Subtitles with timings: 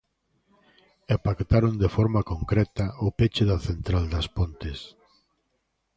[1.13, 4.79] E pactaron de forma concreta o peche da central das Pontes.